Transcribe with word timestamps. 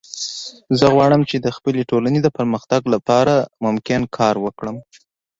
زه 0.79 0.85
غواړم 0.93 1.21
چې 1.29 1.37
د 1.39 1.47
خپلې 1.55 1.81
ټولنې 1.91 2.19
د 2.23 2.27
پرمختګ 2.37 2.81
لپاره 2.93 3.33
هر 3.37 3.45
ممکن 3.65 4.01
کار 4.17 4.35
وکړم 4.45 4.75